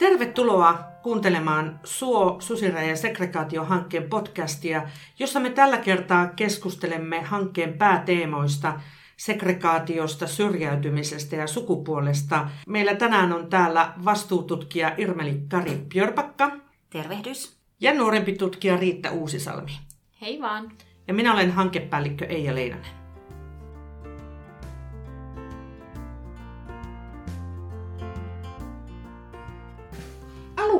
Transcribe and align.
Tervetuloa 0.00 0.78
kuuntelemaan 1.02 1.80
Suo, 1.84 2.36
Susira 2.40 2.82
ja 2.82 2.96
segregaatiohankkeen 2.96 4.08
podcastia, 4.08 4.82
jossa 5.18 5.40
me 5.40 5.50
tällä 5.50 5.78
kertaa 5.78 6.26
keskustelemme 6.26 7.20
hankkeen 7.20 7.78
pääteemoista 7.78 8.80
segregaatiosta, 9.16 10.26
syrjäytymisestä 10.26 11.36
ja 11.36 11.46
sukupuolesta. 11.46 12.48
Meillä 12.66 12.94
tänään 12.94 13.32
on 13.32 13.50
täällä 13.50 13.92
vastuututkija 14.04 14.94
Irmeli 14.98 15.40
Kari 15.48 15.82
Björpakka. 15.88 16.50
Tervehdys. 16.90 17.56
Ja 17.80 17.94
nuorempi 17.94 18.32
tutkija 18.32 18.76
Riitta 18.76 19.10
Uusisalmi. 19.10 19.72
Hei 20.20 20.40
vaan. 20.40 20.72
Ja 21.08 21.14
minä 21.14 21.34
olen 21.34 21.50
hankepäällikkö 21.50 22.24
Eija 22.24 22.54
Leinonen. 22.54 22.99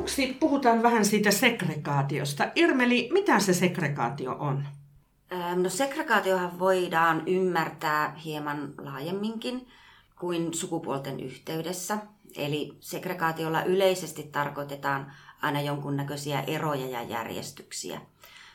Aluksi 0.01 0.37
puhutaan 0.41 0.83
vähän 0.83 1.05
siitä 1.05 1.31
segregaatiosta. 1.31 2.49
Irmeli, 2.55 3.09
mitä 3.13 3.41
se 3.41 3.55
segregaatio 3.55 4.33
on? 4.33 4.67
No 5.55 5.69
segregaatiohan 5.69 6.59
voidaan 6.59 7.23
ymmärtää 7.27 8.15
hieman 8.25 8.75
laajemminkin 8.79 9.69
kuin 10.21 10.55
sukupuolten 10.55 11.21
yhteydessä. 11.21 11.99
Eli 12.37 12.77
segregaatiolla 12.81 13.63
yleisesti 13.63 14.23
tarkoitetaan 14.23 15.13
aina 15.43 15.61
jonkunnäköisiä 15.61 16.41
eroja 16.41 16.87
ja 16.87 17.03
järjestyksiä. 17.03 18.01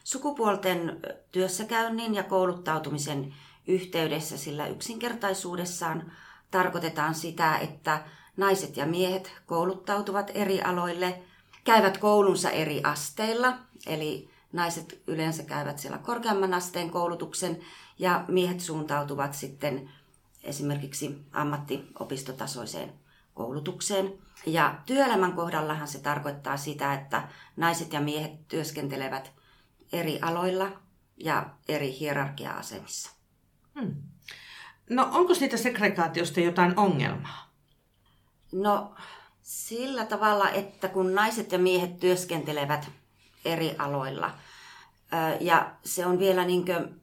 Sukupuolten 0.03 0.99
työssäkäynnin 1.31 2.15
ja 2.15 2.23
kouluttautumisen 2.23 3.33
yhteydessä 3.67 4.37
sillä 4.37 4.67
yksinkertaisuudessaan 4.67 6.11
tarkoitetaan 6.51 7.15
sitä, 7.15 7.57
että 7.57 8.01
naiset 8.37 8.77
ja 8.77 8.85
miehet 8.85 9.31
kouluttautuvat 9.45 10.31
eri 10.33 10.61
aloille, 10.61 11.23
käyvät 11.65 11.97
koulunsa 11.97 12.49
eri 12.49 12.81
asteilla, 12.83 13.57
eli 13.87 14.29
naiset 14.53 15.01
yleensä 15.07 15.43
käyvät 15.43 15.79
siellä 15.79 15.97
korkeamman 15.97 16.53
asteen 16.53 16.89
koulutuksen 16.89 17.59
ja 17.99 18.25
miehet 18.27 18.59
suuntautuvat 18.59 19.33
sitten 19.33 19.89
esimerkiksi 20.43 21.21
ammattiopistotasoiseen 21.31 22.93
koulutukseen. 23.33 24.13
Ja 24.45 24.79
työelämän 24.85 25.33
kohdallahan 25.33 25.87
se 25.87 25.99
tarkoittaa 25.99 26.57
sitä, 26.57 26.93
että 26.93 27.27
naiset 27.55 27.93
ja 27.93 28.01
miehet 28.01 28.47
työskentelevät 28.47 29.31
eri 29.93 30.19
aloilla 30.21 30.71
ja 31.17 31.49
eri 31.67 31.99
hierarkia-asemissa. 31.99 33.11
Hmm. 33.79 33.95
No 34.89 35.09
onko 35.11 35.33
siitä 35.33 35.57
segregaatiosta 35.57 36.39
jotain 36.39 36.79
ongelmaa? 36.79 37.51
No 38.51 38.95
sillä 39.45 40.05
tavalla, 40.05 40.49
että 40.49 40.87
kun 40.87 41.15
naiset 41.15 41.51
ja 41.51 41.59
miehet 41.59 41.99
työskentelevät 41.99 42.89
eri 43.45 43.75
aloilla 43.77 44.31
ja 45.39 45.75
se 45.83 46.05
on 46.05 46.19
vielä 46.19 46.45
niin 46.45 46.65
kuin, 46.65 47.01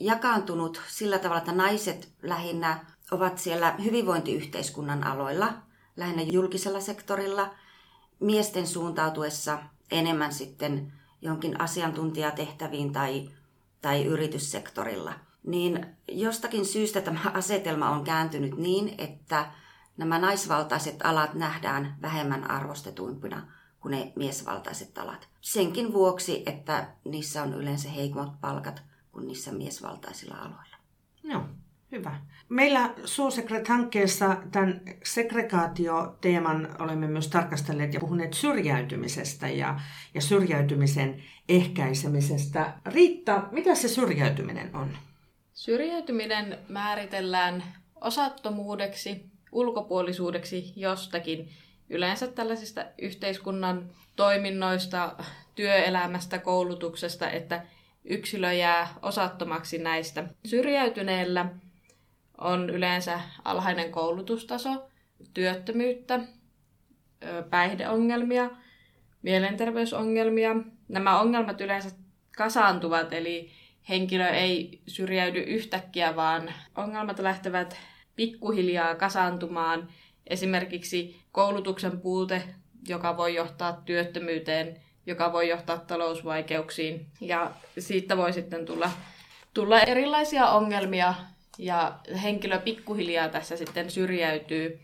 jakaantunut 0.00 0.80
sillä 0.88 1.18
tavalla, 1.18 1.38
että 1.38 1.52
naiset 1.52 2.08
lähinnä 2.22 2.84
ovat 3.10 3.38
siellä 3.38 3.74
hyvinvointiyhteiskunnan 3.84 5.04
aloilla, 5.04 5.52
lähinnä 5.96 6.22
julkisella 6.22 6.80
sektorilla, 6.80 7.54
miesten 8.20 8.66
suuntautuessa 8.66 9.58
enemmän 9.90 10.32
sitten 10.32 10.92
jonkin 11.22 11.60
asiantuntijatehtäviin 11.60 12.92
tai, 12.92 13.30
tai 13.82 14.04
yrityssektorilla. 14.04 15.12
Niin 15.46 15.86
jostakin 16.08 16.66
syystä 16.66 17.00
tämä 17.00 17.20
asetelma 17.34 17.90
on 17.90 18.04
kääntynyt 18.04 18.56
niin, 18.56 18.94
että 18.98 19.46
nämä 19.98 20.18
naisvaltaiset 20.18 20.96
alat 21.04 21.34
nähdään 21.34 21.96
vähemmän 22.02 22.50
arvostetuimpina 22.50 23.52
kuin 23.80 23.92
ne 23.92 24.12
miesvaltaiset 24.16 24.98
alat. 24.98 25.28
Senkin 25.40 25.92
vuoksi, 25.92 26.42
että 26.46 26.88
niissä 27.04 27.42
on 27.42 27.54
yleensä 27.54 27.88
heikommat 27.88 28.40
palkat 28.40 28.82
kuin 29.12 29.26
niissä 29.26 29.52
miesvaltaisilla 29.52 30.36
aloilla. 30.36 30.76
Joo, 31.22 31.42
hyvä. 31.92 32.20
Meillä 32.48 32.94
Suusekret-hankkeessa 33.04 34.36
tämän 34.52 34.80
segregaatio-teeman 35.04 36.76
olemme 36.78 37.06
myös 37.06 37.28
tarkastelleet 37.28 37.94
ja 37.94 38.00
puhuneet 38.00 38.34
syrjäytymisestä 38.34 39.48
ja, 39.48 39.80
ja 40.14 40.20
syrjäytymisen 40.20 41.22
ehkäisemisestä. 41.48 42.74
Riitta, 42.86 43.48
mitä 43.50 43.74
se 43.74 43.88
syrjäytyminen 43.88 44.76
on? 44.76 44.96
Syrjäytyminen 45.52 46.58
määritellään 46.68 47.64
osattomuudeksi, 48.00 49.30
ulkopuolisuudeksi 49.52 50.72
jostakin, 50.76 51.48
yleensä 51.90 52.26
tällaisista 52.26 52.84
yhteiskunnan 53.02 53.90
toiminnoista, 54.16 55.16
työelämästä, 55.54 56.38
koulutuksesta, 56.38 57.30
että 57.30 57.62
yksilö 58.04 58.52
jää 58.52 58.94
osattomaksi 59.02 59.78
näistä. 59.78 60.24
Syrjäytyneellä 60.46 61.46
on 62.38 62.70
yleensä 62.70 63.20
alhainen 63.44 63.92
koulutustaso, 63.92 64.88
työttömyyttä, 65.34 66.20
päihdeongelmia, 67.50 68.50
mielenterveysongelmia. 69.22 70.56
Nämä 70.88 71.20
ongelmat 71.20 71.60
yleensä 71.60 71.90
kasaantuvat, 72.36 73.12
eli 73.12 73.50
henkilö 73.88 74.28
ei 74.28 74.80
syrjäydy 74.86 75.40
yhtäkkiä, 75.40 76.16
vaan 76.16 76.54
ongelmat 76.76 77.18
lähtevät 77.18 77.76
pikkuhiljaa 78.18 78.94
kasaantumaan. 78.94 79.88
Esimerkiksi 80.26 81.20
koulutuksen 81.32 82.00
puute, 82.00 82.42
joka 82.88 83.16
voi 83.16 83.34
johtaa 83.34 83.82
työttömyyteen, 83.84 84.80
joka 85.06 85.32
voi 85.32 85.48
johtaa 85.48 85.78
talousvaikeuksiin. 85.78 87.06
Ja 87.20 87.50
siitä 87.78 88.16
voi 88.16 88.32
sitten 88.32 88.66
tulla, 88.66 88.90
tulla 89.54 89.80
erilaisia 89.80 90.46
ongelmia 90.46 91.14
ja 91.58 91.98
henkilö 92.22 92.58
pikkuhiljaa 92.58 93.28
tässä 93.28 93.56
sitten 93.56 93.90
syrjäytyy. 93.90 94.80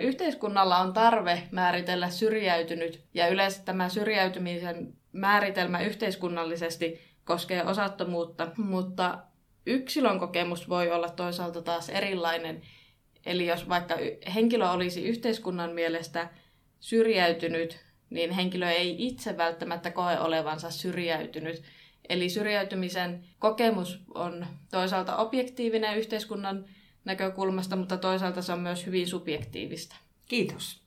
Yhteiskunnalla 0.00 0.78
on 0.78 0.92
tarve 0.92 1.42
määritellä 1.50 2.10
syrjäytynyt 2.10 3.00
ja 3.14 3.28
yleensä 3.28 3.62
tämä 3.64 3.88
syrjäytymisen 3.88 4.92
määritelmä 5.12 5.80
yhteiskunnallisesti 5.80 7.00
koskee 7.24 7.64
osattomuutta, 7.64 8.48
mutta 8.56 9.18
yksilön 9.68 10.18
kokemus 10.18 10.68
voi 10.68 10.90
olla 10.90 11.08
toisaalta 11.08 11.62
taas 11.62 11.88
erilainen. 11.88 12.62
Eli 13.26 13.46
jos 13.46 13.68
vaikka 13.68 13.96
henkilö 14.34 14.70
olisi 14.70 15.04
yhteiskunnan 15.04 15.70
mielestä 15.70 16.30
syrjäytynyt, 16.80 17.78
niin 18.10 18.30
henkilö 18.30 18.70
ei 18.70 19.06
itse 19.06 19.36
välttämättä 19.36 19.90
koe 19.90 20.18
olevansa 20.18 20.70
syrjäytynyt. 20.70 21.62
Eli 22.08 22.28
syrjäytymisen 22.28 23.24
kokemus 23.38 24.00
on 24.14 24.46
toisaalta 24.70 25.16
objektiivinen 25.16 25.98
yhteiskunnan 25.98 26.64
näkökulmasta, 27.04 27.76
mutta 27.76 27.96
toisaalta 27.96 28.42
se 28.42 28.52
on 28.52 28.60
myös 28.60 28.86
hyvin 28.86 29.08
subjektiivista. 29.08 29.96
Kiitos. 30.26 30.82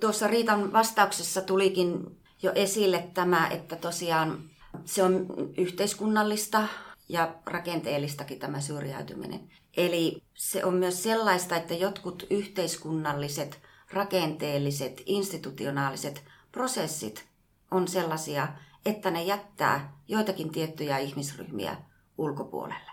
tuossa 0.00 0.26
Riitan 0.26 0.72
vastauksessa 0.72 1.40
tulikin 1.42 2.18
jo 2.42 2.52
esille 2.54 3.08
tämä, 3.14 3.48
että 3.48 3.76
tosiaan 3.76 4.38
se 4.84 5.02
on 5.02 5.26
yhteiskunnallista 5.56 6.68
ja 7.08 7.34
rakenteellistakin 7.46 8.38
tämä 8.38 8.60
syrjäytyminen. 8.60 9.50
Eli 9.76 10.22
se 10.34 10.64
on 10.64 10.74
myös 10.74 11.02
sellaista, 11.02 11.56
että 11.56 11.74
jotkut 11.74 12.26
yhteiskunnalliset, 12.30 13.60
rakenteelliset, 13.92 15.02
institutionaaliset 15.06 16.22
prosessit 16.52 17.26
on 17.70 17.88
sellaisia, 17.88 18.48
että 18.86 19.10
ne 19.10 19.22
jättää 19.22 19.96
joitakin 20.08 20.50
tiettyjä 20.50 20.98
ihmisryhmiä 20.98 21.76
ulkopuolelle. 22.18 22.90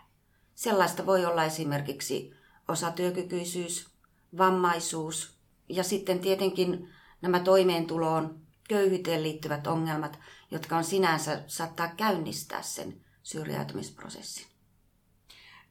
Sellaista 0.56 1.06
voi 1.06 1.26
olla 1.26 1.44
esimerkiksi 1.44 2.34
osatyökykyisyys, 2.68 3.90
vammaisuus 4.38 5.38
ja 5.70 5.84
sitten 5.84 6.20
tietenkin 6.20 6.90
nämä 7.22 7.40
toimeentuloon, 7.40 8.42
köyhyyteen 8.70 9.24
liittyvät 9.24 9.68
ongelmat, 9.68 10.20
jotka 10.52 10.78
on 10.78 10.84
sinänsä 10.84 11.44
saattaa 11.48 11.88
käynnistää 11.88 12.62
sen 12.62 13.02
syrjäytymisprosessin. 13.24 14.46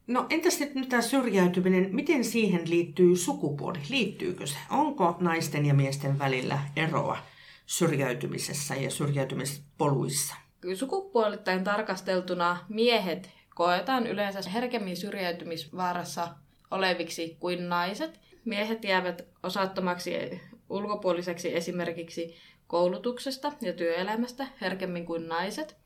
No 0.07 0.27
entäs 0.31 0.61
nyt 0.75 0.89
tämä 0.89 1.03
syrjäytyminen, 1.03 1.95
miten 1.95 2.25
siihen 2.25 2.71
liittyy 2.71 3.17
sukupuoli? 3.17 3.79
Liittyykö 3.91 4.47
se? 4.47 4.57
Onko 4.71 5.17
naisten 5.21 5.67
ja 5.67 5.75
miesten 5.75 6.19
välillä 6.19 6.59
eroa 6.77 7.19
syrjäytymisessä 7.67 8.75
ja 8.75 8.91
syrjäytymispoluissa? 8.91 10.35
Sukupuolittain 10.75 11.65
tarkasteltuna 11.65 12.65
miehet 12.69 13.31
koetaan 13.55 14.07
yleensä 14.07 14.51
herkemmin 14.51 14.97
syrjäytymisvaarassa 14.97 16.29
oleviksi 16.71 17.37
kuin 17.41 17.69
naiset. 17.69 18.21
Miehet 18.45 18.85
jäävät 18.85 19.23
osattomaksi 19.43 20.41
ulkopuoliseksi 20.71 21.57
esimerkiksi 21.57 22.37
koulutuksesta 22.67 23.53
ja 23.61 23.73
työelämästä 23.73 24.47
herkemmin 24.61 25.07
kuin 25.07 25.29
naiset. 25.29 25.77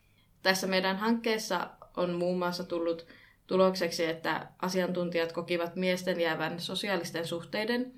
Tässä 0.45 0.67
meidän 0.67 0.97
hankkeessa 0.97 1.71
on 1.97 2.13
muun 2.13 2.39
muassa 2.39 2.65
tullut 2.65 3.07
tulokseksi, 3.47 4.05
että 4.05 4.47
asiantuntijat 4.63 5.33
kokivat 5.33 5.77
miesten 5.77 6.21
jäävän 6.21 6.61
sosiaalisten 6.61 7.27
suhteiden 7.27 7.93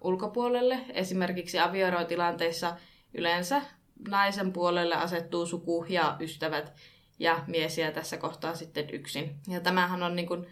ulkopuolelle. 0.00 0.80
Esimerkiksi 0.92 1.58
avioerotilanteissa 1.58 2.76
yleensä 3.14 3.62
naisen 4.08 4.52
puolelle 4.52 4.94
asettuu 4.94 5.46
suku 5.46 5.86
ja 5.88 6.16
ystävät 6.20 6.72
ja 7.18 7.44
mies 7.46 7.78
jää 7.78 7.90
tässä 7.90 8.16
kohtaa 8.16 8.54
sitten 8.54 8.90
yksin. 8.90 9.36
Ja 9.48 9.60
tämähän 9.60 10.02
on 10.02 10.16
niin 10.16 10.28
kuin 10.28 10.46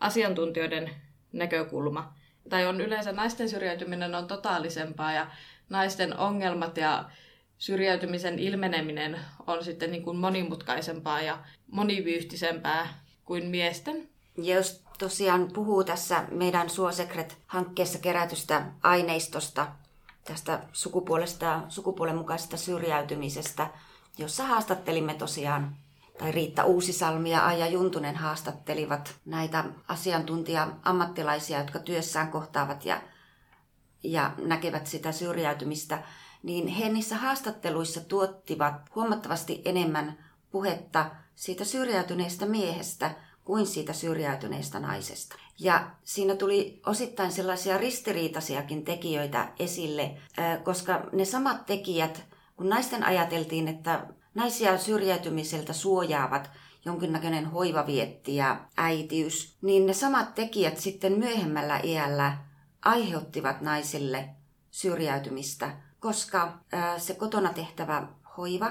asiantuntijoiden 0.00 0.90
näkökulma. 1.32 2.14
Tai 2.48 2.66
on 2.66 2.80
yleensä 2.80 3.12
naisten 3.12 3.48
syrjäytyminen 3.48 4.14
on 4.14 4.26
totaalisempaa 4.26 5.12
ja 5.12 5.26
naisten 5.68 6.16
ongelmat 6.16 6.76
ja 6.76 7.04
syrjäytymisen 7.58 8.38
ilmeneminen 8.38 9.20
on 9.46 9.64
sitten 9.64 9.90
niin 9.90 10.02
kuin 10.02 10.16
monimutkaisempaa 10.16 11.20
ja 11.20 11.38
monivyyhtisempää 11.72 13.04
kuin 13.24 13.46
miesten. 13.46 14.08
Ja 14.42 14.54
jos 14.54 14.82
tosiaan 14.98 15.50
puhuu 15.52 15.84
tässä 15.84 16.24
meidän 16.30 16.70
Suosekret-hankkeessa 16.70 17.98
kerätystä 17.98 18.66
aineistosta, 18.82 19.66
tästä 20.24 20.62
sukupuolesta 20.72 21.62
sukupuolen 21.68 22.16
mukaisesta 22.16 22.56
syrjäytymisestä, 22.56 23.70
jossa 24.18 24.44
haastattelimme 24.44 25.14
tosiaan, 25.14 25.76
tai 26.18 26.32
Riitta 26.32 26.64
Uusisalmi 26.64 27.30
ja 27.30 27.46
Aija 27.46 27.66
Juntunen 27.66 28.16
haastattelivat 28.16 29.14
näitä 29.24 29.64
asiantuntija-ammattilaisia, 29.88 31.58
jotka 31.58 31.78
työssään 31.78 32.28
kohtaavat 32.28 32.84
ja, 32.84 33.02
ja 34.02 34.32
näkevät 34.38 34.86
sitä 34.86 35.12
syrjäytymistä, 35.12 36.02
niin 36.42 36.68
he 36.68 36.88
niissä 36.88 37.16
haastatteluissa 37.16 38.00
tuottivat 38.00 38.74
huomattavasti 38.94 39.62
enemmän 39.64 40.18
puhetta 40.50 41.10
siitä 41.34 41.64
syrjäytyneestä 41.64 42.46
miehestä 42.46 43.10
kuin 43.44 43.66
siitä 43.66 43.92
syrjäytyneestä 43.92 44.80
naisesta. 44.80 45.36
Ja 45.60 45.90
siinä 46.04 46.36
tuli 46.36 46.80
osittain 46.86 47.32
sellaisia 47.32 47.78
ristiriitaisiakin 47.78 48.84
tekijöitä 48.84 49.52
esille, 49.58 50.16
koska 50.64 51.04
ne 51.12 51.24
samat 51.24 51.66
tekijät, 51.66 52.24
kun 52.56 52.68
naisten 52.68 53.04
ajateltiin, 53.04 53.68
että 53.68 54.06
naisia 54.34 54.78
syrjäytymiseltä 54.78 55.72
suojaavat 55.72 56.50
jonkinnäköinen 56.84 57.46
hoivavietti 57.46 58.36
ja 58.36 58.60
äitiys, 58.76 59.56
niin 59.62 59.86
ne 59.86 59.92
samat 59.92 60.34
tekijät 60.34 60.78
sitten 60.78 61.18
myöhemmällä 61.18 61.80
iällä 61.84 62.38
aiheuttivat 62.84 63.60
naisille 63.60 64.28
syrjäytymistä, 64.70 65.87
koska 66.00 66.58
se 66.98 67.14
kotona 67.14 67.52
tehtävä 67.52 68.08
hoiva 68.36 68.70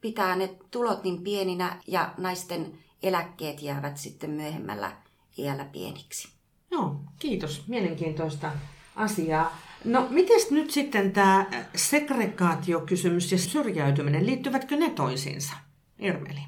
pitää 0.00 0.36
ne 0.36 0.54
tulot 0.70 1.04
niin 1.04 1.22
pieninä 1.22 1.80
ja 1.86 2.14
naisten 2.18 2.78
eläkkeet 3.02 3.62
jäävät 3.62 3.96
sitten 3.96 4.30
myöhemmällä 4.30 4.92
iällä 5.38 5.64
pieniksi. 5.64 6.28
Joo, 6.70 7.00
kiitos. 7.18 7.68
Mielenkiintoista 7.68 8.52
asiaa. 8.96 9.58
No, 9.84 10.06
miten 10.10 10.40
nyt 10.50 10.70
sitten 10.70 11.12
tämä 11.12 11.46
segregaatiokysymys 11.74 13.32
ja 13.32 13.38
syrjäytyminen, 13.38 14.26
liittyvätkö 14.26 14.76
ne 14.76 14.90
toisiinsa? 14.90 15.52
Irmeli. 15.98 16.40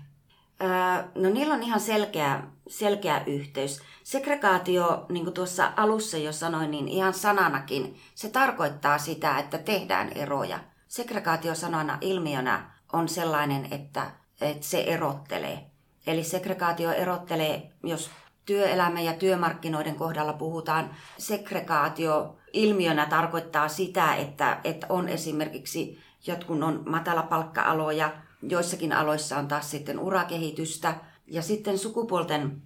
No 1.15 1.31
niillä 1.31 1.55
on 1.55 1.63
ihan 1.63 1.81
selkeä, 1.81 2.43
selkeä 2.69 3.23
yhteys. 3.27 3.81
Segregaatio, 4.05 5.07
niin 5.09 5.25
kuin 5.25 5.35
tuossa 5.35 5.73
alussa 5.77 6.19
jo 6.19 6.33
sanoin, 6.33 6.71
niin 6.71 6.89
ihan 6.89 7.15
sananakin, 7.15 7.97
se 8.15 8.29
tarkoittaa 8.29 8.99
sitä, 8.99 9.39
että 9.39 9.59
tehdään 9.59 10.13
eroja. 10.15 10.59
Segregaatio 10.89 11.55
sanana 11.55 11.99
ilmiönä 12.01 12.71
on 12.93 13.09
sellainen, 13.09 13.69
että, 13.71 14.11
että 14.41 14.67
se 14.67 14.81
erottelee. 14.81 15.67
Eli 16.07 16.25
segregaatio 16.25 16.93
erottelee, 16.93 17.71
jos 17.83 18.11
työelämä 18.47 19.01
ja 19.01 19.13
työmarkkinoiden 19.13 19.95
kohdalla 19.95 20.33
puhutaan, 20.33 20.91
segregaatio 21.19 22.37
ilmiönä 22.53 23.07
tarkoittaa 23.07 23.69
sitä, 23.69 24.15
että, 24.15 24.61
että 24.65 24.87
on 24.89 25.09
esimerkiksi 25.09 26.03
jotkun 26.27 26.63
on 26.63 26.83
matalapalkka-aloja, 26.87 28.11
joissakin 28.43 28.93
aloissa 28.93 29.39
on 29.39 29.49
taas 29.49 29.71
sitten 29.71 29.99
urakehitystä. 29.99 30.95
Ja 31.27 31.43
sitten 31.43 31.79
sukupuolten 31.79 32.63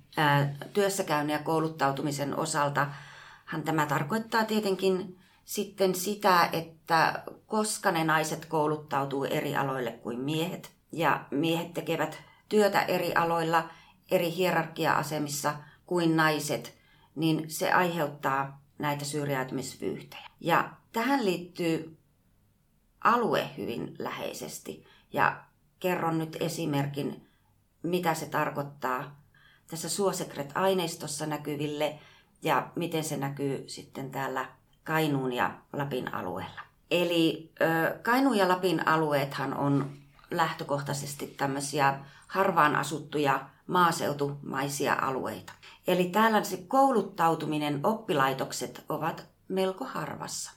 työssäkäynnin 0.73 1.35
ja 1.35 1.39
kouluttautumisen 1.39 2.39
osalta 2.39 2.87
hän 3.45 3.63
tämä 3.63 3.87
tarkoittaa 3.87 4.45
tietenkin 4.45 5.19
sitten 5.45 5.95
sitä, 5.95 6.49
että 6.53 7.23
koska 7.47 7.91
ne 7.91 8.05
naiset 8.05 8.45
kouluttautuu 8.45 9.25
eri 9.25 9.57
aloille 9.57 9.93
kuin 9.93 10.21
miehet 10.21 10.73
ja 10.93 11.25
miehet 11.31 11.75
tekevät 11.75 12.23
työtä 12.49 12.83
eri 12.83 13.15
aloilla, 13.15 13.69
eri 14.11 14.37
hierarkia-asemissa 14.37 15.55
kuin 15.87 16.17
naiset, 16.17 16.75
niin 17.15 17.51
se 17.51 17.73
aiheuttaa 17.73 18.61
näitä 18.79 19.05
syrjäytymisvyyhtejä. 19.05 20.27
Ja 20.41 20.71
tähän 20.93 21.25
liittyy 21.25 21.97
alue 23.05 23.51
hyvin 23.57 23.97
läheisesti. 23.99 24.85
Ja 25.13 25.45
kerron 25.81 26.19
nyt 26.19 26.37
esimerkin, 26.41 27.29
mitä 27.83 28.15
se 28.15 28.27
tarkoittaa 28.27 29.21
tässä 29.71 29.89
Suosekret-aineistossa 29.89 31.27
näkyville 31.27 31.99
ja 32.43 32.69
miten 32.75 33.05
se 33.05 33.17
näkyy 33.17 33.65
sitten 33.69 34.11
täällä 34.11 34.47
Kainuun 34.85 35.33
ja 35.33 35.51
Lapin 35.73 36.15
alueella. 36.15 36.61
Eli 36.91 37.53
Kainuun 38.03 38.37
ja 38.37 38.49
Lapin 38.49 38.89
alueethan 38.89 39.55
on 39.55 39.91
lähtökohtaisesti 40.31 41.27
tämmöisiä 41.27 42.01
harvaan 42.27 42.77
asuttuja 42.77 43.49
maaseutumaisia 43.67 44.97
alueita. 45.01 45.53
Eli 45.87 46.05
täällä 46.05 46.45
se 46.45 46.57
kouluttautuminen, 46.69 47.81
oppilaitokset 47.83 48.85
ovat 48.89 49.27
melko 49.49 49.85
harvassa. 49.85 50.51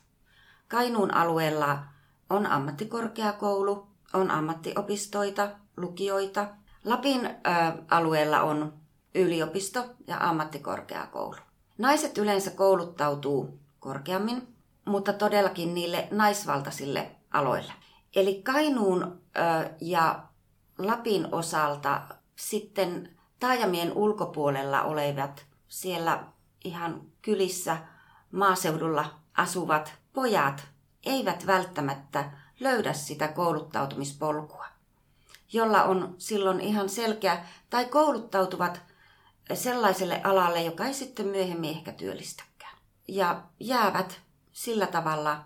Kainuun 0.67 1.13
alueella 1.13 1.83
on 2.29 2.45
ammattikorkeakoulu, 2.45 3.88
on 4.13 4.31
ammattiopistoita, 4.31 5.49
lukioita. 5.77 6.47
Lapin 6.85 7.25
ö, 7.25 7.31
alueella 7.89 8.41
on 8.41 8.73
yliopisto 9.15 9.85
ja 10.07 10.17
ammattikorkeakoulu. 10.19 11.35
Naiset 11.77 12.17
yleensä 12.17 12.51
kouluttautuu 12.51 13.59
korkeammin, 13.79 14.55
mutta 14.85 15.13
todellakin 15.13 15.73
niille 15.73 16.07
naisvaltaisille 16.11 17.11
aloille. 17.31 17.73
Eli 18.15 18.41
Kainuun 18.43 19.03
ö, 19.03 19.69
ja 19.81 20.23
Lapin 20.77 21.27
osalta 21.31 22.01
sitten 22.35 23.09
taajamien 23.39 23.93
ulkopuolella 23.93 24.81
olevat 24.81 25.45
siellä 25.67 26.23
ihan 26.63 27.01
kylissä 27.21 27.77
maaseudulla 28.31 29.05
asuvat 29.37 29.93
pojat 30.13 30.67
eivät 31.05 31.47
välttämättä 31.47 32.31
löydä 32.59 32.93
sitä 32.93 33.27
kouluttautumispolkua, 33.27 34.65
jolla 35.53 35.83
on 35.83 36.15
silloin 36.17 36.61
ihan 36.61 36.89
selkeä, 36.89 37.45
tai 37.69 37.85
kouluttautuvat 37.85 38.81
sellaiselle 39.53 40.21
alalle, 40.23 40.63
joka 40.63 40.85
ei 40.85 40.93
sitten 40.93 41.27
myöhemmin 41.27 41.69
ehkä 41.69 41.91
työllistäkään. 41.91 42.77
Ja 43.07 43.43
jäävät 43.59 44.21
sillä 44.51 44.87
tavalla 44.87 45.43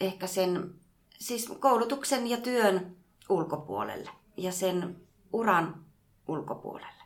ehkä 0.00 0.26
sen, 0.26 0.74
siis 1.18 1.52
koulutuksen 1.60 2.26
ja 2.26 2.36
työn 2.36 2.96
ulkopuolelle 3.28 4.10
ja 4.36 4.52
sen 4.52 4.96
uran 5.32 5.84
ulkopuolelle. 6.28 7.02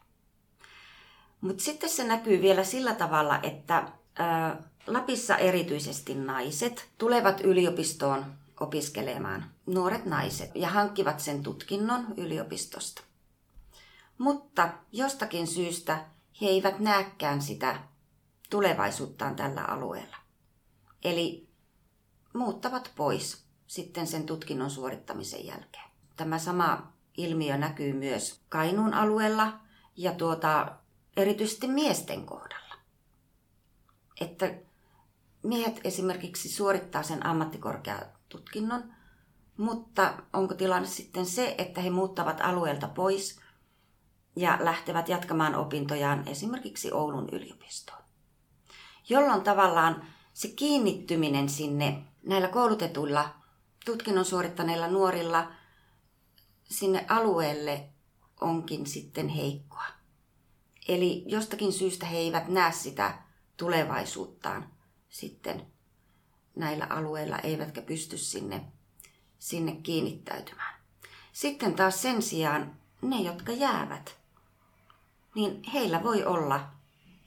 Mutta 1.40 1.62
sitten 1.62 1.90
se 1.90 2.04
näkyy 2.04 2.42
vielä 2.42 2.64
sillä 2.64 2.94
tavalla, 2.94 3.40
että 3.42 3.92
ää, 4.18 4.62
Lapissa 4.86 5.36
erityisesti 5.36 6.14
naiset 6.14 6.88
tulevat 6.98 7.40
yliopistoon 7.40 8.24
opiskelemaan, 8.60 9.50
nuoret 9.66 10.04
naiset, 10.04 10.50
ja 10.54 10.68
hankkivat 10.68 11.20
sen 11.20 11.42
tutkinnon 11.42 12.06
yliopistosta. 12.16 13.02
Mutta 14.18 14.68
jostakin 14.92 15.46
syystä 15.46 16.04
he 16.40 16.46
eivät 16.46 16.78
näekään 16.78 17.42
sitä 17.42 17.80
tulevaisuuttaan 18.50 19.36
tällä 19.36 19.62
alueella. 19.62 20.16
Eli 21.04 21.48
muuttavat 22.32 22.92
pois 22.96 23.44
sitten 23.66 24.06
sen 24.06 24.26
tutkinnon 24.26 24.70
suorittamisen 24.70 25.46
jälkeen. 25.46 25.90
Tämä 26.16 26.38
sama 26.38 26.92
ilmiö 27.16 27.56
näkyy 27.56 27.92
myös 27.92 28.40
Kainuun 28.48 28.94
alueella 28.94 29.60
ja 29.96 30.12
tuota, 30.12 30.76
erityisesti 31.16 31.68
miesten 31.68 32.26
kohdalla. 32.26 32.74
Että 34.20 34.54
miehet 35.42 35.80
esimerkiksi 35.84 36.48
suorittaa 36.48 37.02
sen 37.02 37.26
ammattikorkeatutkinnon, 38.30 38.92
mutta 39.56 40.22
onko 40.32 40.54
tilanne 40.54 40.88
sitten 40.88 41.26
se, 41.26 41.54
että 41.58 41.80
he 41.80 41.90
muuttavat 41.90 42.40
alueelta 42.40 42.88
pois 42.88 43.40
ja 44.36 44.58
lähtevät 44.60 45.08
jatkamaan 45.08 45.54
opintojaan 45.54 46.28
esimerkiksi 46.28 46.92
Oulun 46.92 47.28
yliopistoon. 47.32 48.02
Jolloin 49.08 49.42
tavallaan 49.42 50.04
se 50.32 50.48
kiinnittyminen 50.48 51.48
sinne 51.48 52.04
näillä 52.22 52.48
koulutetuilla 52.48 53.34
tutkinnon 53.84 54.24
suorittaneilla 54.24 54.88
nuorilla 54.88 55.52
sinne 56.64 57.06
alueelle 57.08 57.88
onkin 58.40 58.86
sitten 58.86 59.28
heikkoa. 59.28 59.86
Eli 60.88 61.24
jostakin 61.26 61.72
syystä 61.72 62.06
he 62.06 62.16
eivät 62.16 62.48
näe 62.48 62.72
sitä 62.72 63.22
tulevaisuuttaan 63.56 64.70
sitten 65.08 65.66
näillä 66.56 66.86
alueilla 66.90 67.38
eivätkä 67.38 67.82
pysty 67.82 68.18
sinne, 68.18 68.64
sinne 69.38 69.72
kiinnittäytymään. 69.72 70.80
Sitten 71.32 71.74
taas 71.74 72.02
sen 72.02 72.22
sijaan 72.22 72.76
ne, 73.02 73.16
jotka 73.16 73.52
jäävät, 73.52 74.18
niin 75.34 75.62
heillä 75.62 76.02
voi 76.02 76.24
olla 76.24 76.70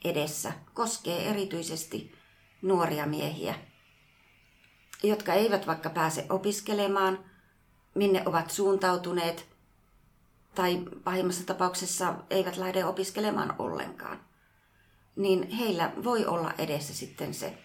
edessä, 0.04 0.54
koskee 0.74 1.30
erityisesti 1.30 2.16
nuoria 2.62 3.06
miehiä, 3.06 3.56
jotka 5.04 5.34
eivät 5.34 5.68
vaikka 5.68 5.90
pääse 5.90 6.26
opiskelemaan, 6.30 7.26
minne 7.96 8.24
ovat 8.26 8.52
suuntautuneet, 8.52 9.54
tai 10.56 10.86
pahimmassa 11.04 11.46
tapauksessa 11.46 12.16
eivät 12.30 12.58
lähde 12.58 12.86
opiskelemaan 12.86 13.56
ollenkaan, 13.60 14.20
niin 15.16 15.52
heillä 15.52 15.92
voi 16.04 16.26
olla 16.26 16.54
edessä 16.58 16.94
sitten 16.94 17.34
se 17.34 17.58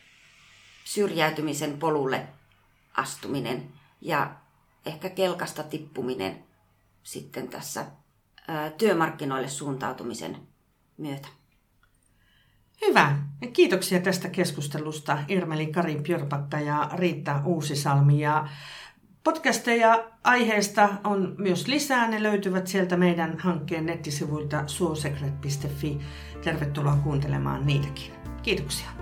syrjäytymisen 0.89 1.79
polulle 1.79 2.27
astuminen 2.97 3.73
ja 4.01 4.35
ehkä 4.87 5.11
kelkasta 5.11 5.63
tippuminen 5.63 6.45
sitten 7.03 7.49
tässä 7.49 7.87
työmarkkinoille 8.79 9.49
suuntautumisen 9.49 10.37
myötä. 10.97 11.29
Hyvä. 12.87 13.19
Kiitoksia 13.53 14.01
tästä 14.01 14.29
keskustelusta 14.29 15.19
Irmeli 15.29 15.67
Karin 15.67 16.03
Pjörpakka 16.03 16.61
ja 16.61 16.91
Riitta 16.93 17.43
Uusisalmi. 17.45 18.21
Ja 18.21 18.49
podcasteja 19.25 20.11
aiheesta 20.25 20.89
on 21.05 21.35
myös 21.39 21.67
lisää. 21.67 22.09
Ne 22.09 22.23
löytyvät 22.23 22.67
sieltä 22.67 22.97
meidän 22.97 23.39
hankkeen 23.39 23.87
nettisivuilta 23.87 24.63
suosekret.fi. 24.67 25.99
Tervetuloa 26.45 26.97
kuuntelemaan 26.97 27.67
niitäkin. 27.67 28.13
Kiitoksia. 28.43 28.98